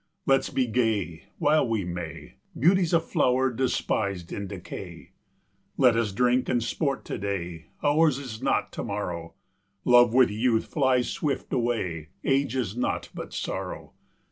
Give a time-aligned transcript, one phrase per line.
[0.25, 5.11] Let's be gay, While we may, Beauty's a flower despis'd in decay.
[5.77, 9.35] Let us drink and sport to day, Ours is not tomorrow.
[9.85, 13.93] Love with youth flies swift away, Age is nought but sorrow.